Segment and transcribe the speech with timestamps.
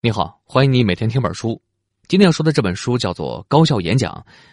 [0.00, 1.60] 你好，欢迎你每天听本书。
[2.06, 4.12] 今天要说的这本书叫做《高效演讲》，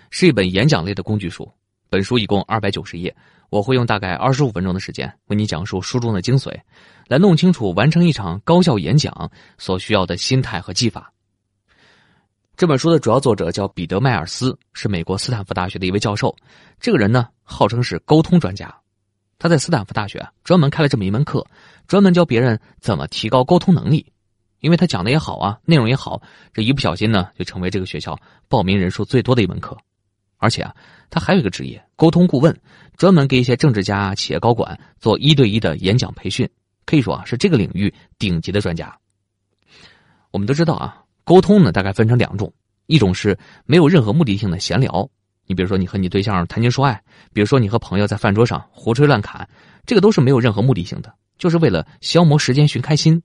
[0.09, 1.47] 是一本演讲类的工具书。
[1.87, 3.16] 本书一共二百九十页，
[3.51, 6.51] 我会用大概二十五分钟的时间为你讲述书中的精髓，
[7.08, 9.29] 来弄清楚完成一场高效演讲
[9.59, 11.13] 所需要的心态和技法。
[12.57, 16.36] 这本书的主要作者叫彼得·迈尔斯，是美国斯坦福大学的一位教授。
[16.80, 18.75] 这个人呢，号称是沟通专家。
[19.38, 21.46] 他在斯坦福大学专门开了这么一门课，
[21.88, 24.12] 专门教别人怎么提高沟通能力。
[24.66, 26.20] 因为他讲的也好啊，内容也好，
[26.52, 29.77] 这一不小心呢，就成为这个学校报名人数最多的一门课。
[30.38, 30.76] 而且啊，
[31.12, 32.59] 他还有一个职业——沟通顾问，
[32.98, 36.49] 专门给一些政治家、企业高管做一对一的演讲培训，
[36.88, 38.91] 可以说啊，是这个领域顶级的专家。
[40.31, 42.52] 我们都知道啊，沟通呢大概分成两种，
[42.88, 45.08] 一种是没有任何目的性的闲聊，
[45.45, 47.00] 你比如说你和你对象谈情说爱，
[47.34, 49.47] 比如说你和朋友在饭桌上胡吹乱侃，
[49.86, 53.22] 这个都是没有任何目的性的，就是为了消磨时间、寻开心。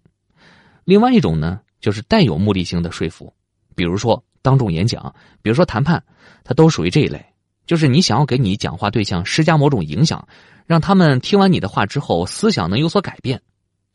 [0.84, 3.33] 另外一种呢，就是带有目的性的说服，
[3.75, 6.03] 比如说当众演讲，比如说谈判，
[6.45, 7.25] 它都属于这一类。
[7.67, 10.27] 就是你想要给你讲话对象施加某种影响，
[10.67, 13.41] 让他们听完你的话之后思想能有所改变。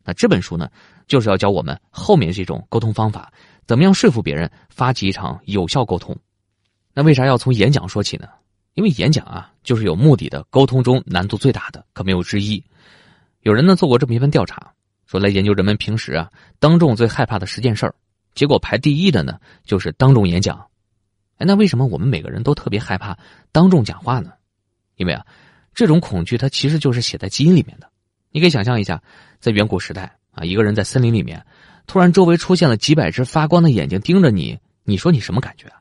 [0.06, 0.70] 那这本书呢，
[1.08, 3.34] 就是要教我们后面这种沟通方法，
[3.66, 6.16] 怎么样说服别人，发起一场有效沟通。
[6.94, 8.28] 那为啥要从演讲说起呢？
[8.76, 12.64] 因为演讲啊，就是有目的的沟通中难度最大的，可没有之一。
[13.42, 14.72] 有人呢做过这么一份调查。
[15.16, 17.96] 说来研究人们平时啊当众最害怕的十件事儿，
[18.34, 20.68] 结果排第一的呢就是当众演讲。
[21.38, 23.18] 哎，那为什么我们每个人都特别害怕
[23.54, 24.32] 当众讲话呢？
[24.98, 25.26] 因为啊，
[25.74, 27.90] 这种恐惧它其实就是写在基因里面的。
[28.30, 29.02] 你可以想象一下，
[29.40, 31.46] 在远古时代啊，一个人在森林里面，
[31.88, 35.72] 突然周围出现了几百只发光的眼睛盯着你，你说你什么感觉？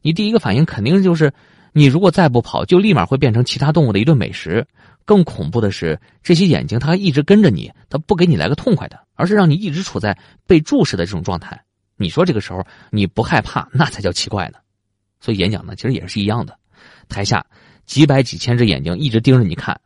[0.00, 1.32] 你第一个反应肯定就是，
[1.72, 4.64] 你如果再不跑，就立马会变成其他动物的一顿美食。
[5.06, 11.58] 更恐怖的是，这些眼睛它一直跟着你，它不给你来个痛快的，而是让你一直处在被注视的这种状态。
[11.96, 14.58] 你说这个时候你不害怕，那才叫奇怪呢。
[15.20, 16.58] 所以演讲呢，其实也是一样的，
[17.08, 17.46] 台下
[17.86, 19.80] 几百几千只眼睛一直盯着你看，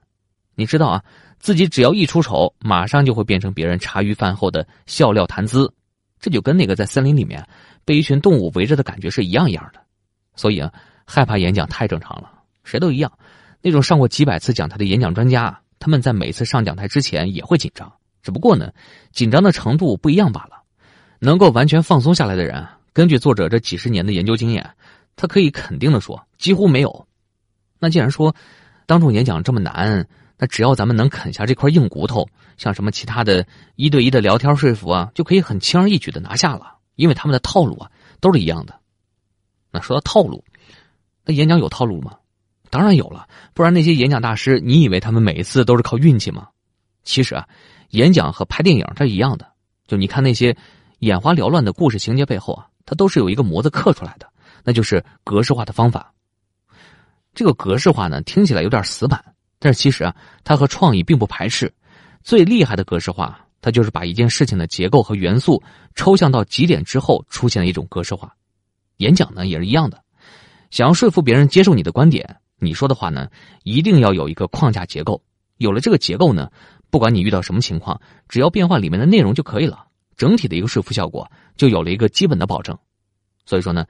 [0.56, 1.05] 你知道啊，
[1.39, 5.73] 自己只要一出丑，马上就会变成别人茶余饭后的笑料谈资，
[6.19, 7.47] 这就跟那个在森林里面
[7.84, 9.81] 被一群动物围着的感觉是一样一样的。
[10.34, 10.73] 所以啊，
[11.05, 12.33] 害怕演讲太正常了，
[12.65, 13.12] 谁都一样。
[13.62, 18.72] 那种上过几百次讲台的演讲专家，他们在每次上讲台之前也会紧张，只不过呢，
[19.12, 20.62] 紧张的程度不一样罢了。
[21.19, 24.70] 能够完全放松下来的人，根据作者这几十年的研究经验，
[25.16, 27.06] 他可以肯定的说，几乎没有。
[27.78, 28.34] 那既然说
[28.87, 32.26] 当众演讲这么难，那只要咱们能啃下这块硬骨头，
[32.56, 38.81] 像什么其他的一对一的聊天说服啊，就可以很轻而易举的拿下了，因为他们的套路啊都是一样的。
[39.70, 40.43] 那说到套路，
[41.26, 42.16] 那演讲有套路吗？
[42.70, 46.48] 当然有了，不然那些演讲大师，你以为他们每一次都是靠运气吗？
[47.03, 47.48] 其实啊，
[47.91, 49.47] 演讲和拍电影它是一样的，
[49.88, 50.56] 就你看那些
[51.00, 54.28] 眼花缭乱的故事情节背后啊，它都是有一个模子刻出来的，
[54.62, 56.12] 那就是格式化的方法。
[57.34, 59.22] 这个格式化呢，听起来有点死板，
[59.58, 60.14] 但是其实啊，
[60.44, 61.72] 它和创意并不排斥。
[62.22, 65.62] 最厉害的格式化，它就是把一件事情的结构和元素
[65.94, 68.34] 抽象到极点之后，出现了一种格式化。
[68.98, 70.02] 演讲呢也是一样的，
[70.70, 72.37] 想要说服别人接受你的观点。
[72.60, 73.28] 你说的话呢，
[73.65, 75.21] 一定要有一个框架结构。
[75.56, 76.50] 有了这个结构呢，
[76.91, 79.87] 不管你遇到什么情况，只要变换里面的内容就可以了。
[80.16, 82.76] 整体的一个说服效果就有了一个基本的保证。
[83.47, 83.84] 所以说呢，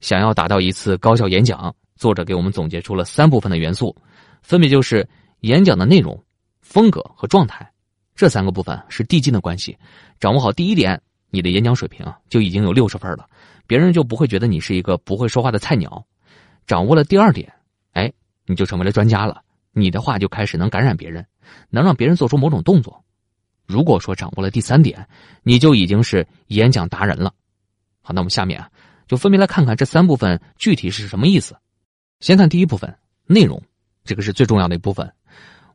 [0.00, 3.96] 想要达到一次高效演讲，作者给我们总结出了三部分的元素，
[4.42, 5.08] 分别就是
[5.40, 6.20] 演讲的内容、
[6.60, 7.68] 风格和状态。
[8.14, 9.76] 这三个部分是递进的关系。
[10.18, 11.00] 掌握好第一点，
[11.30, 13.28] 你的演讲水平就已经有六十分了，
[13.66, 16.04] 别人就不会觉得你是一个不会说话的菜鸟。
[16.66, 17.52] 掌握了第二点。
[18.46, 19.42] 你就成为了专家了，
[19.72, 21.26] 你的话就开始能感染别人，
[21.68, 23.04] 能让别人做出某种动作。
[23.66, 25.08] 如果说掌握了第三点，
[25.42, 27.34] 你就已经是演讲达人了。
[28.00, 28.70] 好，那我们下面啊，
[29.08, 31.56] 就分别来看看这三部分具体是什么意思。
[32.20, 32.96] 先看第一部分
[33.26, 33.60] 内容，
[34.04, 35.12] 这个是最重要的一部分。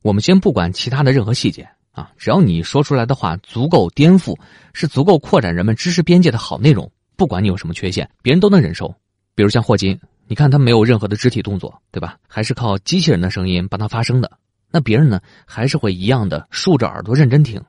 [0.01, 4.39] 我们先不管其他的任何细节啊，只要你说出来的话足够颠覆，
[4.73, 8.95] 是足够扩展人们知识边界的好内容，不管你有什么缺陷，别人都能忍受。
[9.35, 9.99] 比如像霍金。
[10.31, 12.17] 你看他没有任何的肢体动作，对吧？
[12.25, 14.31] 还是靠机器人的声音帮他发声的。
[14.71, 17.61] 那别人呢，还是会一样的竖着耳朵认真听。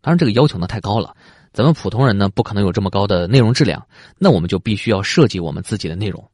[0.00, 1.14] 当然，这个要求呢太高了，
[1.52, 3.86] 咱们普通人呢不可能有这么高的内容质量。
[4.18, 6.28] 那我们就必须要设计我们自己的内容。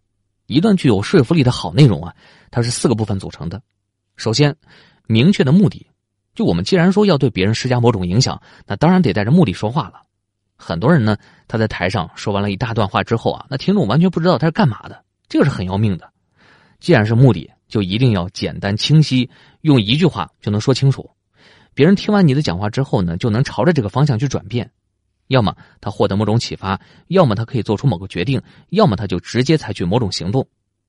[0.46, 2.14] 一段具有说服力的好内容啊，
[2.50, 3.60] 它是四个部分组成的。
[4.16, 4.56] 首先，
[5.06, 5.86] 明确的目的。
[6.34, 10.04] 就我们既然说要对别人施加某种影响，那当然得带着目的说话了。
[10.56, 15.02] 很多人呢，他在台上说完了一大段话之后啊，那听众完全不知道他是干嘛的。
[15.28, 16.12] 这个是很要命的，
[16.78, 19.28] 既然是目的，就一定要简单清晰，
[19.60, 21.10] 用一句话就能说清楚。
[21.74, 24.70] 别人听完你的讲话之后呢，就能朝着这个方向去转变。
[25.26, 28.40] 要么他获得某种启发，要么他可以做出某个决定，
[28.70, 30.46] 要么他就直接采取某种行动。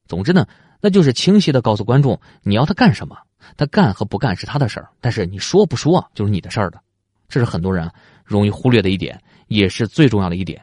[0.08, 0.46] 总之呢，
[0.80, 3.18] 那就是清晰的告诉观众你要他干什么，
[3.58, 6.80] 他干和不干是他的事儿，但是你说不说就是你的事儿的。
[7.28, 7.92] 这是很多人
[8.24, 10.62] 容易忽略的一点，也是最重要的一点。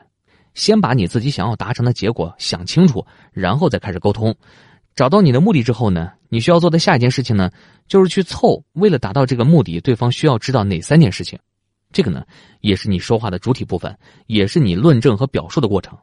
[0.55, 4.35] 先把你自己想要达成的结果想清楚，然后再开始沟通。
[4.95, 7.51] 找到你的目的之后呢，你需要做的下一件事情呢，
[7.89, 8.65] 就是去凑。
[8.75, 11.39] 为了达到这个目的，对方需要知道哪三件事情？
[11.93, 12.25] 这个呢，
[12.61, 13.97] 也是你说话的主体部分，
[14.27, 15.99] 也是你论证和表述的过程。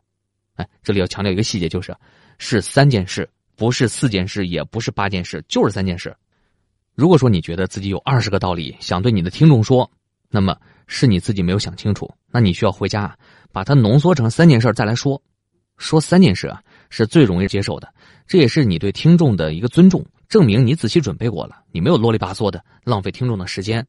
[0.55, 1.95] 哎，这里要强调一个细节，就是
[2.37, 6.13] 是三件事，不是四件事，也不是八件事，就是三件事。
[6.95, 9.89] 如果说你觉得自己有二十个道理想对你的听众说，
[10.29, 10.57] 那么
[10.87, 12.13] 是你自己没有想清楚。
[12.29, 13.17] 那你需要回家
[13.51, 15.21] 把它浓缩成三件事再来说。
[15.77, 16.61] 说三件事啊。
[16.93, 17.89] 是最容易接受的，
[18.27, 23.87] 这也是你对听众的一个尊重，证明你仔细准备过了，你没有啰里吧嗦的浪费听众的时间。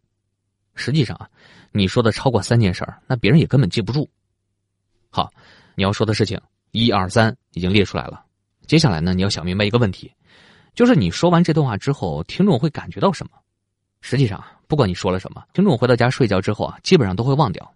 [0.76, 1.28] 实际上啊，
[1.72, 4.08] 你说的超过三件事，那别人也根本记不住。
[5.10, 5.28] 好，
[5.74, 8.24] 你要说的事情一二三已经列出来了，
[8.68, 10.08] 接下来呢，你要想明白一个问题，
[10.72, 13.32] 就是你说完这段话之后，听众会感觉到什么？
[14.00, 17.74] 实际上，不管你说了什么，听众回到家睡觉之后啊，基本上都会忘掉，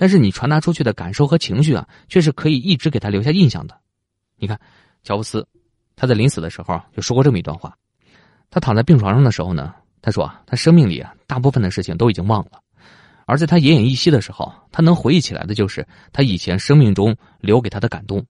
[0.00, 3.76] 但是你传达出去的感受和情绪啊，却是可以一直给他留下印象的。
[4.36, 4.58] 你看，
[5.02, 5.44] 乔布斯，
[5.96, 7.76] 他在临死的时候就说过这么一段话。
[8.48, 12.60] 他躺在病床上的时候呢，他说啊，他生命里啊大部分的事情都已经忘了，
[13.26, 18.24] 而在他奄奄一息的时候，他能回忆起来的就是他以前生命中留给他的感动。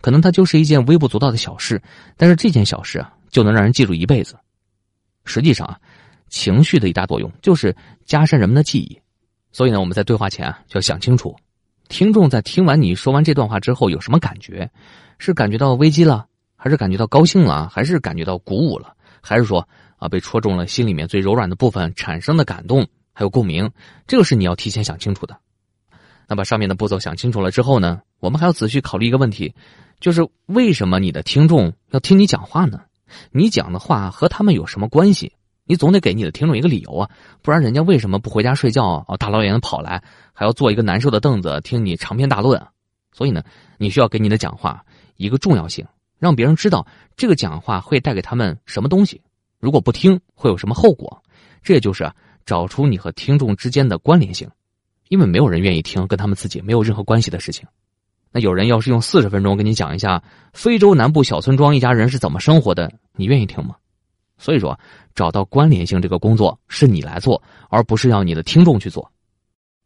[0.00, 1.80] 可能他就是一件微不足道的小事，
[2.16, 4.36] 但是这件小事啊，就能让人记住一辈子。
[5.24, 5.78] 实际上啊，
[6.28, 7.74] 情绪的一大作用就是
[8.04, 9.00] 加深人们的记忆。
[9.54, 11.36] 所以呢，我们在对话前啊，就要想清楚，
[11.88, 14.68] 听众在听完你说完这段话之后有什么感觉。
[15.16, 19.66] 是感觉到危机了，还是感觉到高兴了，还是感觉到鼓舞了，还是说
[19.96, 23.70] 啊被戳中了心里面最柔软的部分产生的感动还有共鸣？
[24.08, 25.38] 这个是你要提前想清楚的。
[26.26, 29.54] 那把上面的步骤想清楚了之后呢，我们还要仔细考虑一个问题，
[30.00, 32.80] 就是为什么你的听众要听你讲话呢？
[33.30, 35.32] 你讲的话和他们有什么关系？
[35.66, 37.10] 你总得给你的听众一个理由啊，
[37.42, 39.16] 不然人家为什么不回家睡觉啊？
[39.16, 40.02] 大老远的跑来，
[40.32, 42.58] 还要坐一个难受的凳子听你长篇大论？
[42.60, 42.68] 啊
[43.12, 43.42] 所以呢，
[43.78, 44.84] 你需要给你的讲话。
[45.16, 45.86] 一个重要性，
[46.18, 46.84] 让别人知道
[47.16, 49.22] 这个讲话会带给他们什么东西。
[49.60, 51.22] 如果不听，会有什么后果？
[51.62, 52.12] 这也就是啊，
[52.44, 54.50] 找出你和听众之间的关联性，
[55.08, 57.64] 因为没有人愿意听跟他们自己没有任何关系的事情。
[58.32, 60.20] 那有人要是用四十分钟跟你讲一下
[60.52, 63.76] 非洲南部小村庄一家人是怎么生活的，你愿意听吗？
[64.38, 64.78] 所以说，
[65.14, 69.10] 找到关联性这个工作是你来做，而不是要你的听众去做。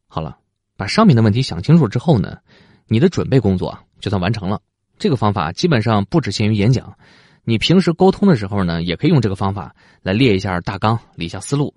[0.07, 0.39] 好了，
[0.77, 2.39] 把上面的问题想清楚之后呢，
[2.87, 4.61] 你的准备工作就算完成了。
[4.99, 6.97] 这个方法基本上不只限于演讲，
[7.45, 11.75] 你平时沟通的时候呢，也可以用这个方法来列一下大纲，理一下思路。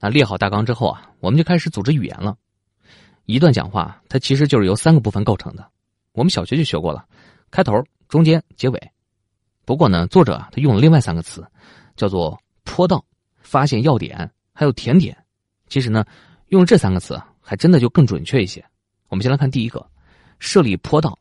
[0.00, 2.36] 那列好大纲之后啊，我们就开始组织语言了。
[3.26, 5.68] 一段讲话它其实就是由三个部分构成的，
[6.12, 7.04] 我们小学就学过了：
[7.50, 7.74] 开头、
[8.08, 8.90] 中间、结尾。
[9.64, 11.46] 不过呢，作者他用了另外三个词，
[11.98, 13.04] 叫做坡道、
[13.40, 15.14] 发现要点，还有甜点。
[15.66, 16.04] 其实呢，
[16.46, 18.64] 用这三个词还真的就更准确一些。
[19.08, 19.84] 我们先来看第一个，
[20.38, 21.18] 设立坡道，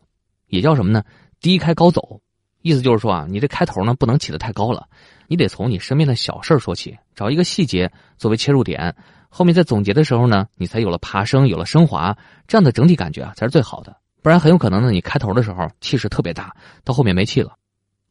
[0.48, 1.04] 也叫什么呢？
[1.42, 2.22] 低开高走，
[2.62, 4.88] 意思就是说啊，你这开头呢不能起得太高了，
[5.28, 8.96] 你得从你身边的小事说起，找一个细节作为切入点，
[9.30, 12.16] 后面在总结的时候呢，你才有了爬升，有了升华，
[12.48, 13.98] 这样的整体感觉啊才是最好的。
[14.22, 17.56] 不然很有可能呢，你开头的时候气势特别大，到后面没气了。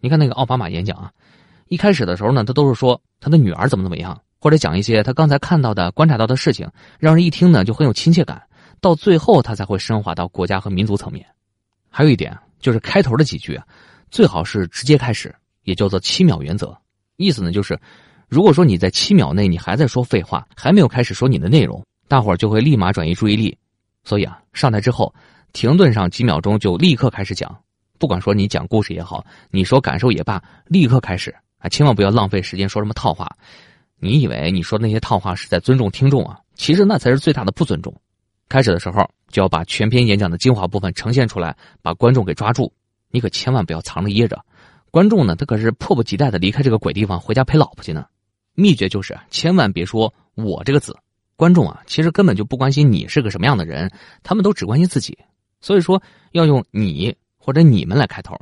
[0.00, 1.12] 你看那个奥巴马演讲啊，
[1.68, 8.42] 一开始的时候呢，他都是说他的女儿怎么怎么样，或者讲一些他刚才看到的、观察到的事情，让人一听呢就很有亲切感。
[8.80, 11.26] 到最后他才会升华到国家和民族层面。
[11.90, 12.36] 还有一点。
[12.58, 13.60] 就是开头的几句，
[14.10, 15.32] 最好是直接开始，
[15.64, 16.76] 也叫做七秒原则。
[17.16, 17.78] 意思呢，就是
[18.28, 23.56] 如果说你在七秒内你还在说废话，还没有开始说你的内容，大伙儿就会立马转移注意力。
[24.04, 25.14] 所以啊，上台之后
[25.52, 27.56] 停顿上几秒钟，就立刻开始讲。
[27.98, 31.32] 不管说你讲故事也好，你说感受也罢，立刻开始
[31.68, 33.28] 千万不要浪费时间说什么套话。
[33.98, 36.38] 你以为你说那些套话是在尊重听众啊？
[36.54, 37.94] 其实那才是最大的不尊重。
[38.48, 42.72] 开始的时候就要把全篇演讲的精华部分呈现出来，把观众给抓住。
[43.10, 44.38] 你可千万不要藏着掖着，
[44.90, 48.06] 观众呢，他可是迫不及待的离开这个鬼地方回家陪老婆去呢。
[48.54, 50.96] 秘诀就是千万别说“我”这个字，
[51.36, 53.90] 观众啊，其实根本就不关心你是个什么样的人，
[54.22, 55.18] 他们都只关心自己。
[55.60, 58.38] 所以说要用你或者你们来开头。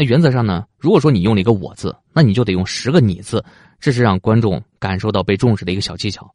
[0.00, 3.44] 那原则上呢，如果说你用了一个“我”字，那你就得用十个“你”字，
[3.80, 6.32] 这是让观众感受到被重视的一个小技巧。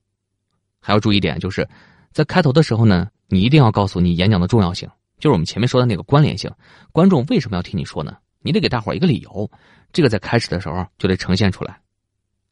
[0.82, 1.66] 还要注意一点就是。
[2.12, 4.86] 在开头的时候呢，你一定要告诉你演讲的重要性，
[5.18, 6.52] 就是我们前面说的那个关联性。
[6.92, 8.18] 观众为什么要听你说呢？
[8.42, 9.50] 你得给大伙一个理由，
[9.94, 11.80] 这个在开始的时候就得呈现出来。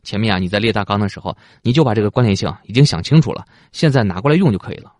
[0.01, 4.94] 前面啊，你在列大纲的时候，你就把这个关联性已经想清楚了，现在拿过来用就可以了。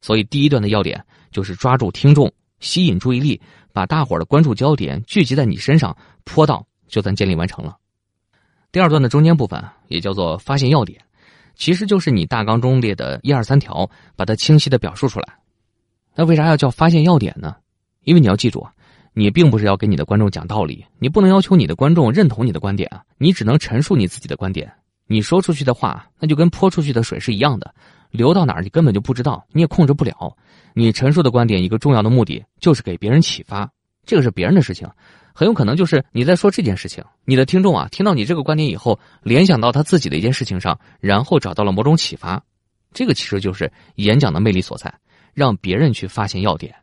[0.00, 3.40] 所以第一段的要点就是抓住听众，吸引注意力，
[3.72, 7.76] 把大伙儿的关注焦点聚集在你身上，坡道就算建立完成了。
[8.70, 11.00] 第二段的中间部分也叫做发现要点，
[11.56, 15.26] 其实就是你大纲中列的一二三条，把它清晰的表述出来。
[16.14, 17.56] 那为啥要叫发现要点呢？
[18.04, 18.66] 因为你要记住，
[19.12, 24.72] 你并不是要给你的观众讲道理，你不能要求你的观众认同你的观点啊，你只能陈述你自己的观点。
[25.06, 27.74] 你说出去的话，那就跟泼出去的水是一样的，
[28.10, 30.36] 流到哪儿你根本就不知道，你也控制不了。
[30.74, 33.70] 你陈述的观点一个重要的目的就是给别人启发，
[34.04, 34.88] 这个是别人的事情，
[35.34, 42.42] 很有可能就是你在说这件事情，你的听众啊听到你这个观点以后，联想到他自己的一件事情上，然后找到了某种启发，
[42.92, 44.92] 这个其实就是演讲的魅力所在，
[45.34, 46.74] 让别人去发现要点。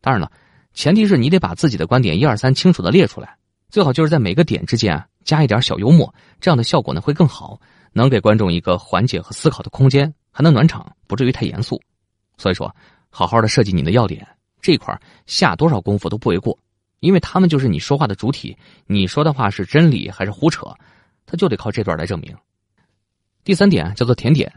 [0.00, 0.30] 当然了，
[0.74, 3.36] 前提是你得把自己的观点一二三清楚的列出来，
[3.70, 5.06] 最好就是在每个点之间啊。
[5.24, 7.60] 加一点小幽默，这样的效果呢会更好，
[7.92, 11.82] 能给观众一个缓解和思考的空间，还能暖场，不至于太严肃。
[12.36, 12.72] 所以说，
[13.10, 14.26] 好好的设计你的要点，
[14.60, 16.58] 这块下多少功夫都不为过，
[17.00, 20.66] 因为他们就是你说话的主体，你说的话是真理还是胡扯，
[21.24, 22.34] 他就得靠这段来证明。
[23.44, 24.52] 第三点叫做甜点，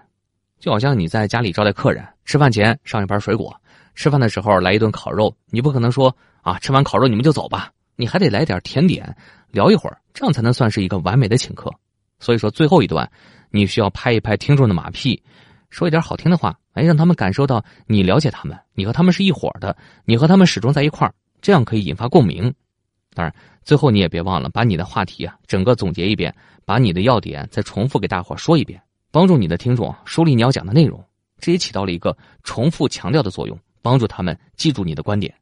[0.59, 3.55] 就好像你在家里招待客人，吃饭前上一盘水果，
[3.95, 7.71] 吃饭的时候来一顿烤肉，你不可能说啊，吃完烤肉你们就走吧。
[7.95, 9.15] 你还得来点甜点，
[9.51, 11.69] 聊一会儿，这样才能算是一个完美的请客。
[12.17, 13.09] 所以说，最后一段，
[13.51, 15.21] 你需要拍一拍听众的马屁，
[15.69, 22.53] 说一点好听的话，哎，让他们感受到你了解他们，你和他们是一伙的，你和他们始终在一块儿，这样可以引发共鸣。
[23.13, 23.33] 当然，
[23.63, 26.33] 最后你也别忘了把你的话题啊整个总结一遍，
[26.65, 31.03] 把你的要点再重复给大伙说一遍，帮助你的听众梳理你要讲的内容。
[31.39, 35.33] 这也起到了一个重复强调的作用，帮助他们记住你的观点。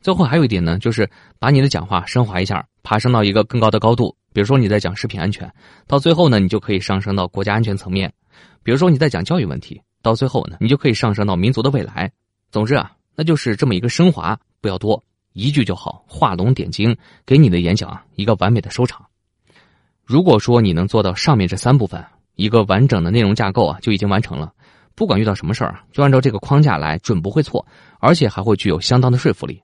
[0.00, 1.08] 最后还有一点呢，就是
[1.38, 4.14] 把你的讲话升华一下，爬升到一个更高的高度。
[4.32, 5.50] 比如说你在讲食品安全，
[5.86, 8.10] 到最后呢，你就可以上升到国家安全层面；
[8.64, 12.10] 比如说你在讲教育问题，到最后呢，你就可以上升到民族的未来。
[12.50, 15.04] 总之啊，那就是这么一个升华，不要多，
[15.34, 19.04] 一句就好，画龙点睛，给你的演讲一个完美的收场。
[20.02, 22.04] 如果说你能做到上面这三部分，
[22.36, 24.52] 一个完整的内容架构啊，就已经完成了。
[24.94, 27.66] 不管遇到什么事儿，就按照这个框架来，准不会错，
[27.98, 29.60] 而且还会具有相当的说服力。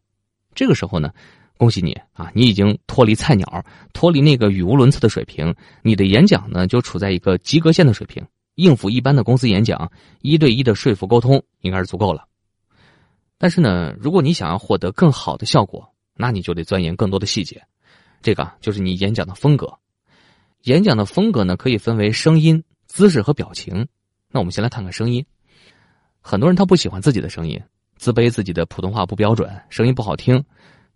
[0.55, 1.13] 这个时候呢，
[1.57, 9.91] 恭喜你啊，你已经脱离菜鸟，脱离那个语无伦次的水平，你的演讲呢就处在一个及格线的水平，应付一般的公司演讲，
[10.21, 12.27] 一对一的说服沟通应该是足够了。
[13.39, 17.63] 但是呢，如果你想要获得更好的效果，那你就得钻研更多的细节，
[18.21, 19.73] 这个就是你演讲的风格。
[20.65, 23.89] 演讲的风格呢，可以分为声音、姿势和表情。
[24.31, 25.25] 那我们先来看看声音，
[26.21, 27.59] 很多人他不喜欢自己的声音。
[27.97, 30.43] 自卑自己的普通话不标准，声音不好听，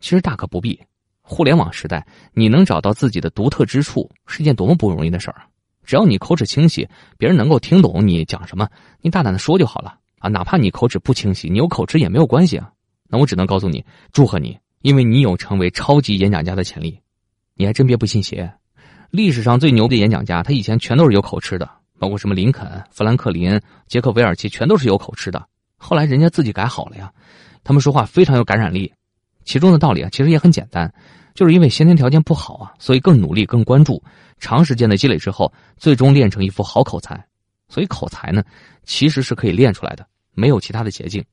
[0.01, 0.81] 其实大可不必。
[1.21, 5.49] 互联网时代，你能找到自己的独特之处是件多么不容易的事儿啊！
[5.85, 6.89] 只要你口齿清晰，
[7.19, 8.69] 别人能够听懂你讲什么，
[9.01, 10.29] 你大胆的说就好了啊！
[10.29, 12.71] 哪怕你口齿不清晰，你有口吃也没有关系啊！
[13.09, 16.99] 那我只能告诉你，祝贺你，因为你有成为超级演讲家的潜力。
[17.55, 18.53] 你还真别不信邪，
[19.11, 25.47] 历史上最牛的演讲家，他以前全都是有口吃的，包括什么林肯、富兰克林、杰克韦尔奇，全都是有口吃的。
[25.77, 27.13] 后来人家自己改好了呀，
[27.63, 28.93] 他们说话非常有感染力，
[29.45, 30.93] 其中的道理啊其实也很简单，
[31.35, 34.03] 就是因为先天条件不好啊，所以更努力、更关注，
[34.45, 37.19] 长时间的积累之后，最终练成一副好口才。
[37.67, 38.45] 所以口才呢，
[38.85, 41.25] 其实是可以练出来的，没有其他的捷径。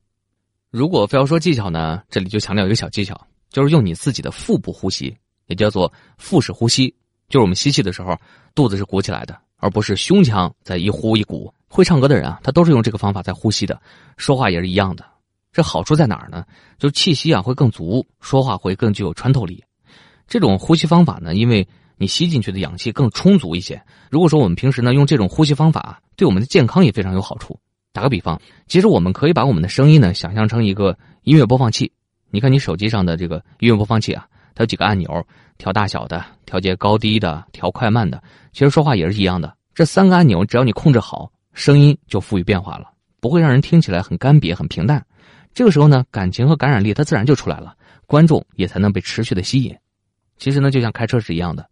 [0.70, 5.13] 如果非要说技巧呢，这里就强调一个小技巧，就是用你自己的腹部呼吸，
[5.48, 6.88] 也叫做腹式呼吸，
[7.27, 8.18] 就是我们吸气的时候，
[8.56, 11.53] 肚子是鼓起来的，而不是胸腔在一呼一鼓。
[11.68, 13.80] 会唱歌的人啊，他都是用这个方法在呼吸的，
[14.15, 15.06] 说话也是一样的。
[15.51, 16.46] 这好处在哪儿呢？
[16.80, 19.62] 就气息啊会更足，说话会更具有穿透力。
[20.27, 21.68] 这种呼吸方法呢，因为
[22.01, 23.79] 你吸进去的氧气更充足一些。
[24.10, 27.60] 如果说我们平时呢用这种呼吸方法，对我们的健康也非常有好处。
[27.93, 31.91] 打个比方，其实我们可以把我们的声音呢想象成一个音乐播放器。
[32.31, 35.24] 你看你手机上的这个音乐播放器啊，它有几个按钮，
[35.60, 38.20] 调大小的，调节高低的，调快慢的。
[38.51, 41.31] 其实说话也是一样的，这三个按钮只要你控制好。
[41.53, 42.86] 声音就赋予变化了，
[43.20, 45.05] 不会让人听起来很干瘪、很平淡。
[45.53, 47.75] 这个时候呢，感情和感染力它自然就出来了，
[48.08, 49.75] 观众也才能被持续的吸引。
[50.38, 51.70] 其实呢，就像开车是一样的，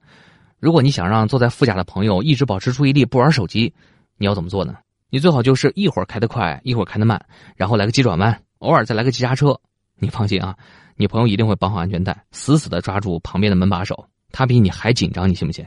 [0.60, 3.74] 如果你想让坐在副驾的朋友一直保持注意力不玩手机，
[4.18, 4.78] 你要怎么做呢？
[5.10, 7.20] 你最好就是一会儿开得快，一会儿开得慢，
[7.56, 9.60] 然后来个急转弯，偶尔再来个急刹车。
[9.96, 10.56] 你放心啊，
[10.96, 15.66] 你朋友一定会绑好安全带，死死的抓住旁边的门把手，他比你还紧张，你信不信？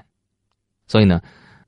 [0.87, 1.21] 所以呢。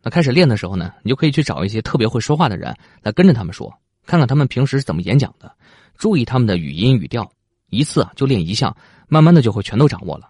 [0.07, 3.73] 那开始练的时候呢，你就可以去找一些特别会说话的人来跟着他们说，
[4.05, 5.51] 看看他们平时是怎么演讲的，
[5.97, 7.27] 注意他们的语音语调，
[7.71, 8.77] 一次就练一项，
[9.09, 10.29] 慢慢的就会全都掌握了。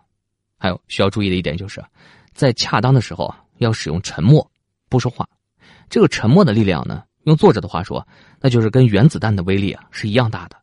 [0.60, 1.82] 还有需要注意的一点就是，
[2.34, 4.50] 在恰当的时候啊，要使用沉默，
[4.88, 5.26] 不说话。
[5.88, 8.06] 这个沉默的力量呢，用作者的话说，
[8.40, 10.56] 那就是跟原子弹的威力啊是一样大的。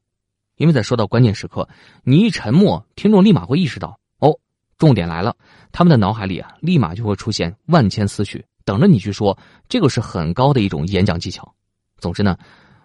[0.57, 1.67] 因为在说到关键时刻，
[2.03, 4.37] 你一沉默，听众立马会意识到，哦，
[4.77, 5.35] 重点来了，
[5.71, 9.35] 他们的脑海里啊，立马就会出现万千思绪，等着你去说。
[9.69, 11.51] 这个是很高的一种演讲技巧。
[11.97, 12.37] 总之呢，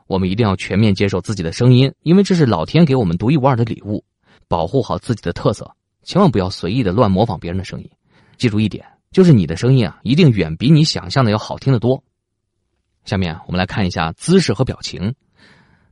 [0.06, 4.04] 我们一定要全面接受自己的声音，因为这是老天给我们独一无二的礼物。
[4.48, 5.68] 保护好自己的特色，
[6.04, 7.90] 千万不要随意的乱模仿别人的声音。
[8.38, 12.02] 记住一点，就是你的声音啊，一定远比你想象的要好听的多。
[13.04, 15.14] 下面我们来看一下姿势和表情。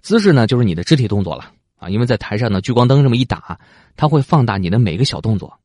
[0.01, 3.59] 姿势呢，就是你的肢体动作了啊，因为在台上呢，聚光灯这么一打，
[3.97, 5.59] 它会放大你的每个小动作。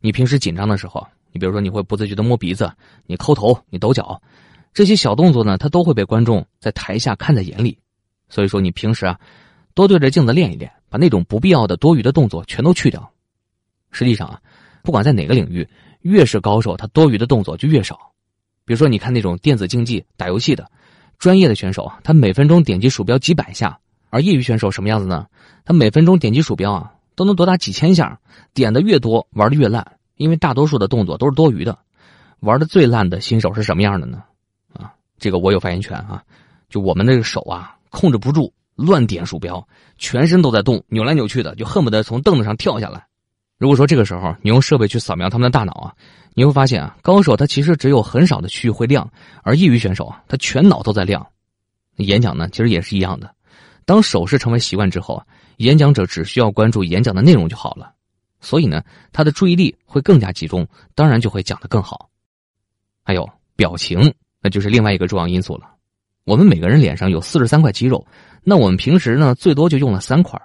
[0.00, 2.72] 你平时紧张的时候，你比如说你会不自觉的摸鼻子，
[3.06, 4.22] 你抠头，你抖脚，
[4.72, 7.78] 这些小动作呢，它都会被观众在台下看在眼里。
[8.28, 9.20] 所以说，你平时啊，
[9.74, 10.72] 多对着镜子练一练。
[10.90, 13.12] 把那种不必要的多余的动作全都去掉。
[13.92, 14.42] 实际上啊，
[14.82, 15.68] 不管在哪个领域，
[16.02, 17.98] 越是高手，他多余的动作就越少。
[18.64, 20.70] 比如说，你看那种电子竞技、打游戏的
[21.18, 23.78] 专业的选手他每分钟点击鼠标几百下；
[24.10, 25.26] 而业余选手什么样子呢？
[25.64, 28.20] 他每分钟点击鼠标啊，都能多达几千下。
[28.54, 31.78] 点的越多，玩的越烂，因为大多数的动作都是多余的。
[32.40, 34.22] 玩的最烂的新手是什么样的呢？
[34.72, 36.22] 啊，这个我有发言权啊！
[36.68, 38.52] 就我们那个手啊，控制不住。
[38.76, 43.06] 乱点鼠标，全身都在动，扭来扭去的，就恨不得从凳子上跳下来。
[43.60, 45.92] 如果说这个时候你用设备去扫描他们的大脑啊，
[46.32, 49.06] 你会发现啊，高手他其实只有很少的区域会亮，
[49.42, 51.26] 而业余选手啊，他全脑都在亮。
[51.96, 53.34] 演讲呢，其实也是一样的。
[53.84, 55.26] 当手势成为习惯之后啊，
[55.58, 57.92] 演讲者只需要关注演讲的内容就好了。
[58.40, 62.08] 所以呢，他的注意力会更加集中，当然就会讲得更好。
[63.04, 65.74] 还有表情，那就是另外一个重要因素了。
[66.24, 68.06] 我们每个人脸上有四十三块肌肉。
[68.42, 70.40] 那我们平时呢，最多就用了三块。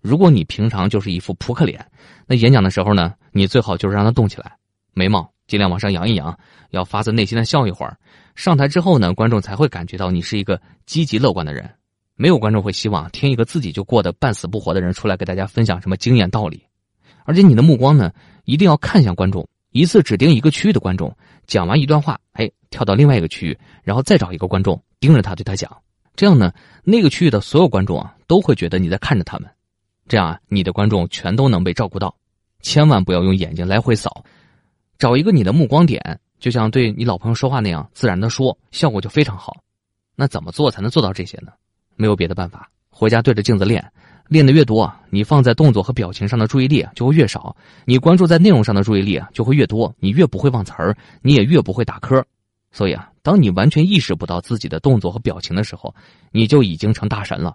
[0.00, 1.84] 如果你平常就是一副扑克脸，
[2.26, 4.56] 那演讲的时候呢，你最好就是让它动起来，
[4.94, 6.36] 眉毛尽量往上扬一扬，
[6.70, 7.96] 要发自内心的笑一会儿。
[8.34, 11.68] 上台之后呢，观众才会感觉到你是一个积极乐观的人。
[12.16, 16.62] 没有观众会希望听一个自己就过得半死不活的人出来给大家分享什么经验道理。
[17.24, 18.12] 而且你的目光呢，
[18.44, 21.14] 一定要看向观众，一次只盯一个区域的观众，
[21.46, 25.74] 讲完一段话，哎，跳到另外一个区域，然后再找一个观众盯着他对他讲。
[26.14, 26.52] 这样呢，
[26.84, 29.50] 那个区域的所有观众啊，都会觉得你在看着他们，
[30.10, 32.12] 这样啊，你的观众全都能被照顾到。
[32.62, 34.24] 千万不要用眼睛来回扫，
[34.98, 39.62] 找一个你的目光点，就像对你老朋友说话那样自然的说，效果就非常好。
[40.16, 41.52] 那怎么做才能做到这些呢？
[41.94, 43.88] 没有别的办法，回家对着镜子练，
[44.26, 52.26] 练的越多，你放在动作和表情上的注意力就会越少，你关注在内容上的注意力就会越多，你越不会忘词儿，你也越不会打磕。
[52.72, 55.94] 所以啊，当你完全意识不到自己的动作和表情的时候，
[56.32, 57.54] 你就已经成大神了。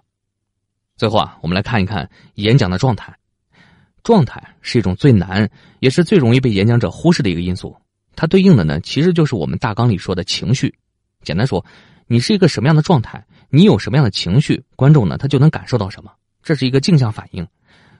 [0.96, 3.14] 最后啊，我们来看一看演讲的状态。
[4.02, 7.76] 状态是一种最难，也是最容易被演讲者忽视的一个因素。
[8.14, 10.74] 它对应的呢，其实就是我们大纲里说的情绪。
[11.22, 11.64] 简单说，
[12.06, 16.12] 你是一个什么样的状态，你有什么样的情绪，观众呢他就能感受到什么。
[16.42, 17.46] 这是一个镜像反应，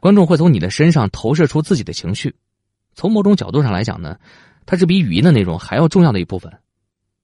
[0.00, 2.34] 观众会从你的身上投射出自己的情绪。
[2.94, 4.16] 从某种角度上来讲呢，
[4.64, 6.50] 它是比语音的内容还要重要的一部分。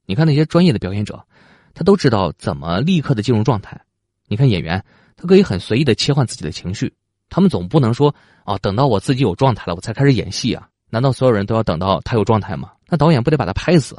[0.04, 1.24] 你看那些专业的表演者，
[1.72, 3.80] 他都知道怎么立刻的进入状态。
[4.26, 4.84] 你看演员，
[5.16, 6.92] 他可以很随意的切换自己的情绪。
[7.28, 10.68] 他们总不能说啊，等到我自己有状态了，我才开始演戏啊？
[10.90, 12.72] 难道所有人都要等到他有状态吗？
[12.88, 13.96] 那导演不得把他拍死？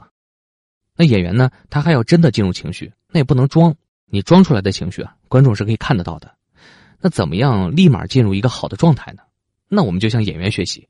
[0.95, 1.49] 那演员呢？
[1.71, 3.75] 他还要真的进入情绪，那也不能装。
[4.05, 6.31] 你装出来的情绪啊，观众是可以看得到的。
[7.01, 9.23] 那怎么样立马进入一个好的状态呢？
[9.67, 10.87] 那我们就向演员学习。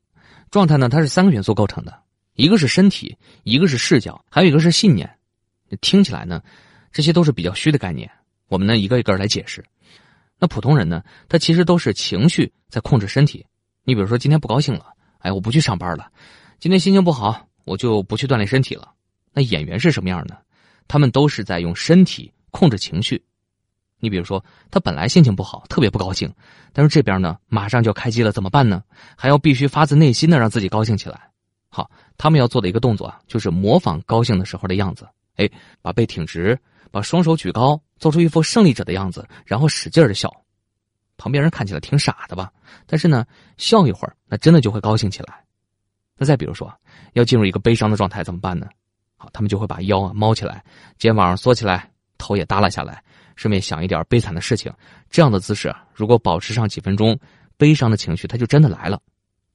[0.52, 1.98] 状态呢，它是三个元素构成的。
[2.36, 5.10] 一个是身体，一个是视角，还有一个是信念。
[5.80, 6.42] 听起来呢，
[6.92, 8.12] 这些都是比较虚的概念。
[8.50, 9.64] 我们呢，一个一个来解释。
[10.40, 13.46] 那普通人呢，他其实都是情绪在控制身体。
[13.84, 14.88] 你比如说，今天不高兴了，
[15.20, 16.06] 哎，我不去上班了；
[16.60, 18.92] 今天心情不好，我就不去锻炼身体了。
[19.34, 20.38] 那演员是什么样的？
[20.88, 23.24] 他们都是在用身体控制情绪。
[24.00, 26.34] 你比如说，他本来心情不好，特别不高兴，
[26.74, 28.84] 但是这边呢，马上就要开机了，怎么办呢？
[29.16, 31.30] 还要必须发自内心的让自己高兴起来。
[31.70, 35.08] 好，他们要做的一个动作啊，就是模仿高兴的时候的样子。
[35.38, 35.50] 哎，
[35.82, 36.60] 把背挺直，
[36.92, 40.30] 把双手举高，做出一副胜利者的样子，然后使劲的笑。
[41.16, 42.52] 旁边人看起来挺傻的吧？
[42.86, 45.42] 但是呢，笑一会儿，那真的就会高兴起来。
[46.18, 46.70] 那再比如说，
[47.14, 48.68] 要进入一个悲伤的状态怎么办呢？
[49.16, 50.62] 好，他们就会把腰啊猫起来，
[50.98, 53.02] 肩膀缩起来，头也耷拉下来，
[53.38, 54.70] 顺便想一点悲惨的事情。
[55.10, 57.18] 这样的姿势，如果保持上几分钟，
[57.56, 59.02] 悲伤的情绪它就真的来了。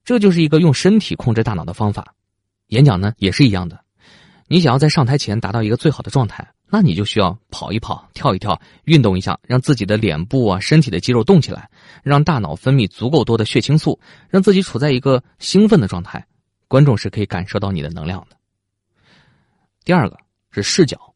[0.05, 2.15] 这就是一个用身体控制大脑的方法，
[2.69, 3.79] 演讲呢也是一样的。
[4.47, 11.71] 你想要在上台前达到一个最好的状态，那你就需要跑一跑、跳一跳、运动一下，让自己的脸部啊、身体的肌肉动起来，
[12.03, 16.27] 让大脑分泌足够多的血清素，让自己处在一个兴奋的状态。
[16.69, 18.37] 观众是可以感受到你的能量的。
[19.85, 20.19] 第二个
[20.51, 21.15] 是视角，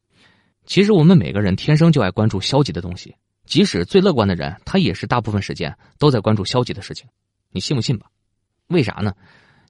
[0.65, 7.07] 其实我们每个人天生就爱关注消极的东西，即使最乐观的人，他也是大部分时间都在关注消极的事情。
[7.51, 8.07] 你信不信吧？
[8.69, 9.13] 为啥呢？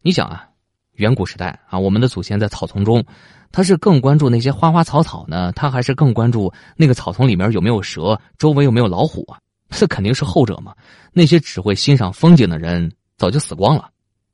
[0.02, 0.48] 你想啊，
[0.92, 3.04] 远古时代啊，我们的祖先在草丛中，
[3.52, 9.38] 他是更关注那些花花草草呢，他还是更关注那个草丛里面有没有蛇，周围有没有老虎啊？
[9.68, 10.74] 这肯定是后者嘛。
[11.12, 13.90] 那些只会欣赏风景的人早就死光了。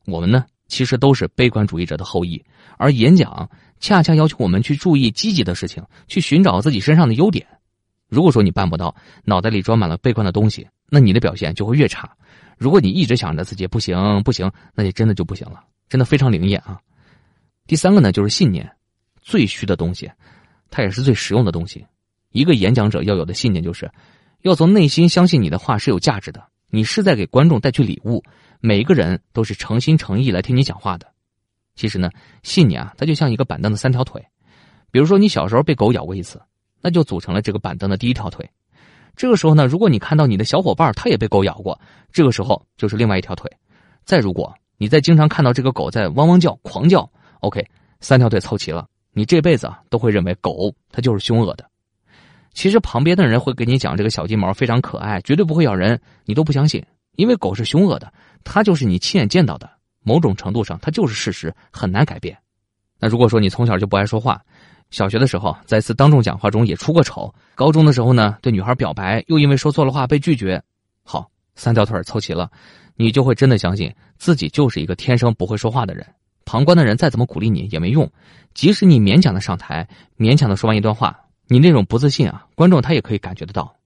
[0.07, 2.42] 我们呢，其实都是悲观主义者的后裔，
[2.76, 3.48] 而演讲
[3.81, 7.46] 恰恰要求我们去注意积极的事情，去寻找自己身上的优点。
[8.09, 12.11] 如果说你办不到，脑袋里装满了悲观的东西，那你的表现就会越差。
[12.57, 16.81] 如果你一直想着自己不行不行，那你真的就不行了，真的非常灵验啊。
[17.66, 18.68] 第三个呢，就是信念，
[19.29, 20.11] 最虚的东西，
[20.71, 21.85] 它也是最实用的东西。
[22.33, 23.91] 一个演讲者要有的信念就是，
[24.41, 28.25] 要从内心相信你的话是有价值的，你是在给观众带去礼物，
[28.61, 31.07] 每一个人都是诚心诚意来听你讲话的。
[31.75, 32.09] 其实呢，
[32.43, 34.25] 信念啊，它就像一个板凳的三条腿，
[34.91, 36.41] 比如说你小时候被狗咬过一次，
[36.81, 38.49] 那就组成了这个板凳的第一条腿。
[39.14, 41.79] 这个时候呢，如果你看到你的小伙伴他也被狗咬过，
[42.11, 43.51] 这个时候就是另外一条腿。
[44.07, 47.11] 再如果你再经常看到这个狗在汪汪叫、狂叫
[47.41, 47.62] ，OK，
[48.01, 51.68] 三条腿凑齐了，你这辈子啊都会认为狗它就是凶恶的。
[52.54, 56.81] 其实旁边的人会给你讲这个小金毛非常可爱，绝对不会咬人，你都不相信，
[57.16, 58.12] 因为狗是凶恶的，
[58.44, 59.68] 它就是你亲眼见到的，
[60.04, 62.38] 某种程度上它就是事实，很难改变。
[63.00, 64.40] 那如果说你从小就不爱说话，
[64.90, 67.33] 小学的时候，在一次当众讲话中也出过丑。
[67.57, 70.62] 高中的时候呢，对女孩表白，又因为说错了话被拒绝。
[71.02, 72.48] 好，三条腿凑齐了，
[72.94, 76.07] 你就会真的相信自己就是一个天生不会说话的人。
[76.48, 78.11] 旁观的人再怎么鼓励你也没用，
[78.54, 83.76] 即使你勉强的上台，勉强的说完一段话，你那种不自信啊，观众他也可以感觉得到。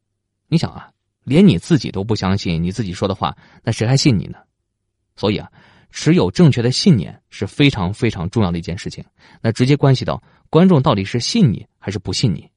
[0.47, 0.91] 你想啊，
[1.25, 4.39] 连你自己都不相信你自己说的话，那谁还信你呢？
[5.17, 5.51] 所以啊。
[5.95, 9.05] 持有正确的信念是非常非常重要的一件事情，
[9.43, 12.49] 那直接关系到观众到底是信你还是不信你。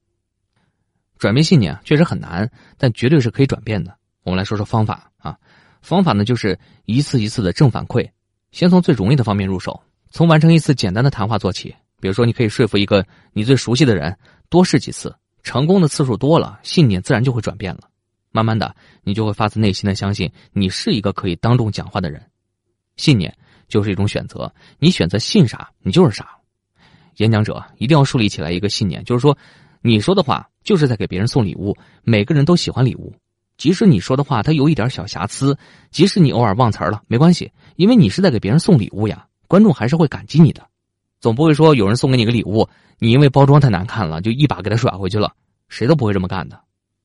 [1.18, 3.94] 转变信念确实很难，但绝对是可以转变的。
[4.22, 5.36] 我们来说说方法啊，
[5.82, 8.08] 方法呢就是一次一次的正反馈，
[8.52, 11.74] 先从最容易的方面入手，从完成一次简单的谈话做起。
[11.98, 14.16] 比如说，你可以说服一个你最熟悉的人，
[14.50, 17.88] 多试几次，成功的次数多了，信念自然就会转变了。
[18.30, 22.22] 慢慢的，你就会发自内心的相信你是一个可以当众讲话的人。
[22.96, 23.34] 信念
[23.66, 26.36] 就是一种选择，你选择信啥，你就是啥。
[27.16, 29.36] 演讲者一定要树立起来一个信念，就是说，
[29.80, 31.74] 你说的话就是在给别人送礼物。
[32.04, 33.14] 每个人都喜欢礼物，
[33.56, 35.56] 即使你说的话它有一点小瑕疵，
[35.90, 39.26] 即使你偶尔忘词了，没关系，因为你是在给别人送礼物呀。
[39.48, 40.66] 观众还是会感激你的，
[41.20, 45.32] 总不会说有人送给你个礼物，你因为包装太难看了，就一把给他甩回去了，
[45.68, 46.60] 谁都不会这么干的。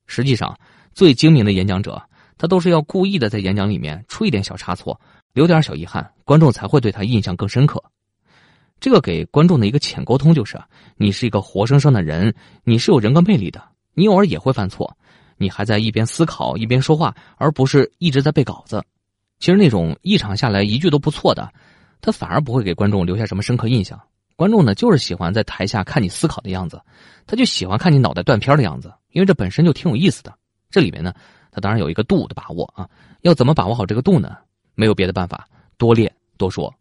[0.06, 0.58] 实际上，
[0.92, 2.02] 最精明的演讲者，
[2.36, 5.00] 他都是要故意的在演讲里面出一点小差错。
[5.32, 7.82] 留点小遗憾，观众才会对他印象更深刻。
[8.78, 10.60] 这个给观众的一个浅沟通就是：
[10.98, 13.62] 你是一个活生生的人，你是有人格魅力的。
[13.94, 14.94] 你偶尔也会犯错，
[15.38, 18.84] 你还在一边思考一边说话，而不是一直在背稿子。
[19.38, 21.50] 其实那种一场下来一句都不错的，
[22.02, 23.98] 他反而不会给观众留下什么深刻印象。
[24.36, 26.82] 观众呢，就是喜欢在台下看你思考的样子，
[27.26, 30.34] 他就喜欢看你脑袋断片的样子，因为这本身就挺有意思的。
[30.68, 31.14] 这里面呢，
[31.50, 32.88] 他当然有一个度的把握啊，
[33.20, 34.36] 要怎么把握好这个度呢？
[34.74, 36.74] 没有别的办法，多练多说。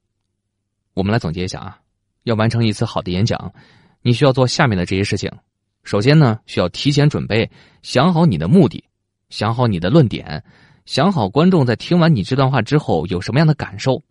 [0.93, 1.79] 我们来总结一下啊，
[2.23, 3.53] 要完成一次好的演讲，
[4.01, 5.31] 你需要做下面的这些事情。
[5.83, 7.49] 首先呢，需要提前准备，
[7.83, 8.83] 想好你的目的，
[9.29, 10.43] 想好你的论点，
[10.85, 14.01] 想好观众在听完你这段话之后有什么样的感受，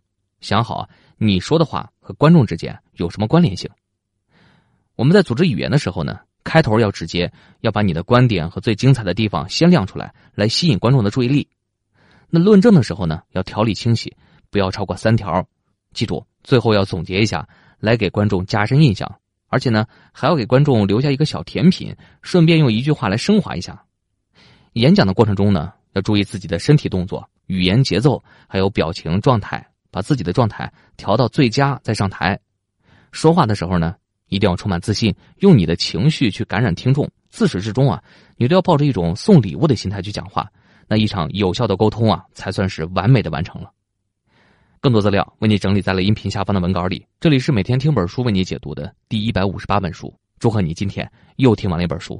[0.41, 3.69] 想好你说的话和观众之间有什么关联性。
[4.95, 11.47] 我们在组织语言的时候呢，开头要直接，要把你的观点和最精彩的地方先亮出来，来吸引观众的注意力。
[12.29, 14.15] 那论证的时候呢，要条理清晰，
[14.49, 15.47] 不要超过三条。
[15.93, 17.47] 记住，最后要总结一下，
[17.79, 23.83] 来给观众加深印象，而且呢，还要给观众留下一个小甜品，顺便用一句话来升华一下。
[24.73, 32.39] 演讲的过程中呢，要注意自己的身体动作、语言节奏，还有表情状态，把自己的状态调到最佳再上台。
[33.11, 33.95] 说话的时候呢，
[34.29, 37.07] 一定要充满自信，用你的情绪去感染听众。
[37.29, 38.01] 自始至终啊，
[38.37, 40.49] 你都要抱着一种送礼物的心态去讲话。
[40.87, 43.71] 那一场有效的沟通啊，才算是完美的完成了。
[44.81, 47.05] 更多资料为你整理在了音频下方的文稿里。
[47.19, 50.13] 这里是每天听本书为你解读的第一百五十八本书。
[50.39, 52.19] 祝贺你今天又听完了一本书。